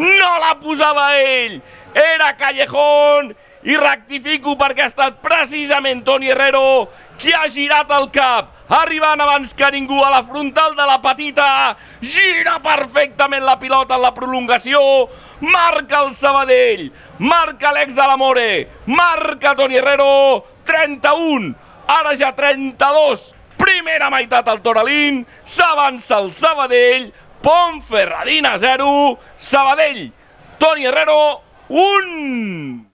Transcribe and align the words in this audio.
No 0.00 0.32
la 0.40 0.54
posava 0.60 1.12
ell, 1.20 1.60
era 1.92 2.34
Callejón! 2.36 3.34
I 3.60 3.76
rectifico 3.76 4.54
perquè 4.56 4.86
ha 4.86 4.88
estat 4.88 5.18
precisament 5.20 6.00
Toni 6.06 6.30
Herrero 6.32 6.88
qui 7.20 7.34
ha 7.36 7.44
girat 7.52 7.90
el 7.92 8.06
cap, 8.14 8.54
arribant 8.72 9.20
abans 9.20 9.52
que 9.52 9.68
ningú 9.74 9.98
a 10.00 10.08
la 10.08 10.22
frontal 10.24 10.72
de 10.78 10.86
la 10.88 10.96
petita, 11.04 11.76
gira 12.00 12.56
perfectament 12.64 13.44
la 13.44 13.58
pilota 13.60 13.98
en 13.98 14.06
la 14.06 14.14
prolongació, 14.16 14.80
marca 15.44 16.00
el 16.06 16.14
Sabadell, 16.16 16.86
marca 17.18 17.74
l'ex 17.76 17.92
de 17.92 18.06
l'Amore, 18.08 18.52
marca 18.86 19.52
Toni 19.58 19.76
Herrero, 19.76 20.46
31, 20.64 21.52
ara 22.00 22.16
ja 22.16 22.32
32, 22.32 23.34
primera 23.60 24.08
meitat 24.08 24.48
al 24.48 24.64
Toralín, 24.64 25.26
s'avança 25.44 26.22
el 26.22 26.32
Sabadell, 26.32 27.10
Ponferradina 27.40 28.58
0, 28.58 29.18
Sabadell, 29.36 30.12
Toni 30.58 30.84
Herrero 30.84 31.42
1. 31.68 32.86